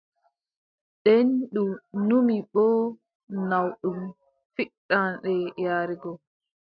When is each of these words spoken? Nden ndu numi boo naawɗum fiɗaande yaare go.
Nden 0.97 1.27
ndu 1.49 1.63
numi 2.07 2.35
boo 2.51 2.79
naawɗum 3.49 3.99
fiɗaande 4.53 5.31
yaare 5.63 5.95
go. 6.01 6.11